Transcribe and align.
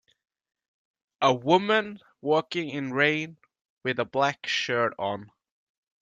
A 1.21 1.31
woman 1.31 1.99
walking 2.21 2.69
in 2.69 2.91
rain, 2.91 3.37
with 3.83 3.99
a 3.99 4.03
black 4.05 4.47
shirt 4.47 4.95
on. 4.97 5.31